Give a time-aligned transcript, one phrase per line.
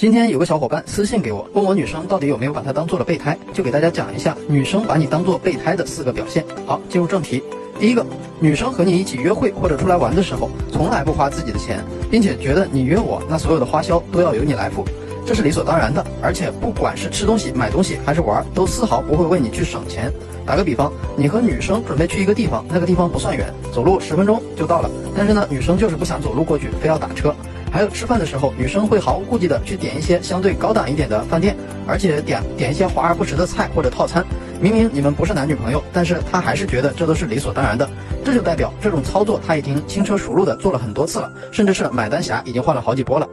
[0.00, 6.42] 今天有个小伙伴私信给我，问我女生到底有没有把他当做了备胎，就给大家讲一下女生把你当做备胎的四个表现。
[6.64, 7.42] 好，进入正题。
[7.78, 8.02] 第一个，
[8.38, 14.86] 女生和你一起约会或者出来玩的时候，从来不花自己的钱，并且觉得你约我，那所有的花销都要由你来付，
[15.26, 16.02] 这是理所当然的。
[16.22, 20.10] 而且不管是吃东西、买东西还是玩，都丝毫不会为你去省钱。
[20.46, 27.34] 打个比方，你和女生准备去一个地方，那个地方不算远，走路十分钟就到了，但是呢，女生就是不想走路过去，非要打车。
[27.70, 34.24] 还有吃饭的时候，女生会毫无顾忌的去点一些相对高档一点的饭店，而且点点一些华而不实的菜或者套餐。
[34.60, 37.88] 明明你们不是男女朋友，但是他还是觉得这都是理所当然的。
[38.24, 43.26] 这就代表这种操作他已经轻车熟路的做了很多次了，甚至是买单侠已经换了好几波了。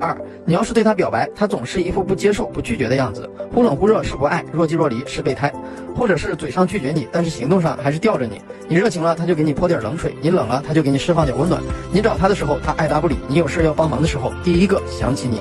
[0.00, 5.52] 二，你要是对他表白，他总是一副不接受、不拒绝的样子，忽冷忽热是不爱，若即若离是备胎，
[5.96, 8.40] 或者是嘴上拒绝你，但是行动上还是吊着你。
[8.68, 11.60] 你热情了，他就给你泼点冷水；你冷了，他就给你释放点温暖。
[11.92, 15.40] 你找他的时候，他爱答不理；你有事要帮忙的时候，第一个想起你。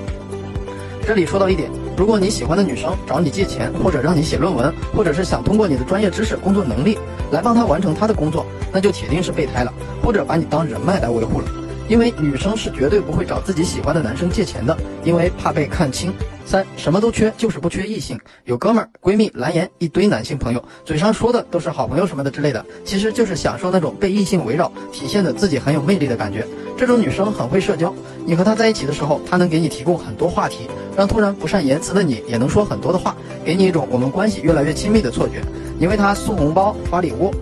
[1.05, 6.97] 这里说到一点，如果你喜欢的女生找你借钱，或者让你写论文，或者是想通过你的专业知识、工作能力
[7.31, 11.45] 来帮他完成他的工作，那就铁定是备胎了，或者把你当人脉来维护了。
[11.89, 16.13] 因为女生是绝对不会找自己喜欢的男生借钱的，因为怕被看清。
[16.45, 18.19] 三什么都缺，就是不缺异性。
[18.43, 26.45] 有哥们儿、闺蜜、蓝颜一堆男性朋友，嘴上说的都是好朋友什么的之类的，其实就是享受那种被异性围绕，体现的自己很有魅力的感觉。
[26.77, 27.93] 这种女生很会社交，
[28.25, 35.41] 你和她在一起的时候，她能给你提供很多话题，让突然不善言辞的你也能说很多的话，给你一种我们关系越来越亲密的错觉。
[35.79, 37.33] 你为她送红包、发礼物。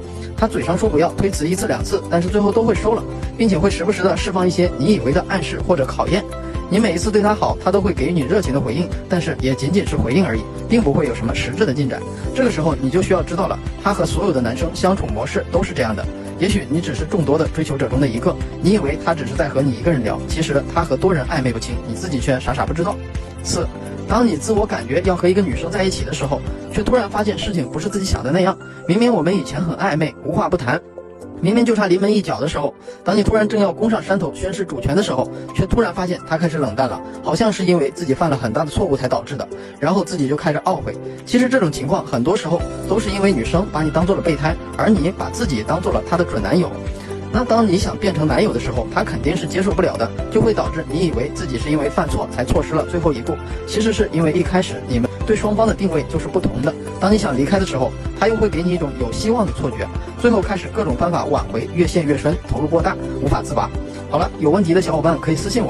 [0.42, 3.04] 他嘴上说不要，推辞一次两次，但是最后都会收了，
[3.38, 6.26] 并且会时不时的释放一些你以为的暗示或者考验。
[6.68, 12.02] 你每一次对他好，他都会给予你热情的回应，但是也仅仅是回应而已，并不会有什么实质的进展。
[12.34, 16.04] 这个时候你就需要知道了，他和所有的男生相处模式都是这样的。
[16.40, 22.96] 也许你只是众多的追求者中的一个，你以为他只是在和你一个人聊，其实他和多人暧昧不清，你自己却傻傻不知道。
[23.44, 23.68] 四。
[24.12, 28.58] 当你自我感觉要和一个女生在一起的时候，却突然发现事情不是自己想的那样。
[28.86, 30.78] 明明我们以前很暧昧，无话不谈，
[31.40, 32.74] 明明就差临门一脚的时候，
[33.06, 39.48] 当你突然正要攻上山头宣示主权的时候，却突然发现他开始冷淡了，好像是因为自己犯了很大的错误才导致的，
[39.80, 40.94] 然后自己就开始懊悔。
[41.26, 46.70] 其实这种情况很多时候都是因为女生把你当做了备胎，而你把自己当做了她的准男友。
[47.34, 53.36] 那当你想变成男友的时候，他肯定是接受不了的，就会导致你以为自己是因为犯错才错失了最后一步，
[53.68, 56.74] 其实是因为一开始你们对双方的定位就是不同的。
[57.00, 59.88] 当你想离开的时候，他又会给你一种有希望的错觉，
[60.20, 63.70] 最后开始各种方法挽回，越陷越深，投入过大，无法自拔。
[64.10, 65.70] 好了，有问题的小伙伴可以私信我。